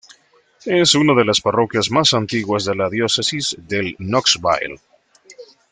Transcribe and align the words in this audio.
Es 0.65 0.95
una 0.95 1.13
de 1.13 1.23
las 1.23 1.41
parroquias 1.41 1.91
más 1.91 2.15
antiguas 2.15 2.65
de 2.65 2.73
la 2.73 2.89
diócesis 2.89 3.55
de 3.59 3.95
Knoxville. 3.99 4.81